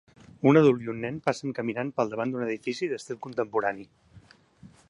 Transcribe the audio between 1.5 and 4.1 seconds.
caminant pel davant d'un edifici d'estil contemporani.